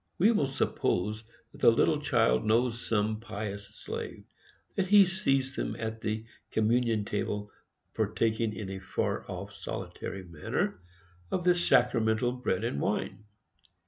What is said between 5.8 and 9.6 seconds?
the communion table, partaking, in a far off,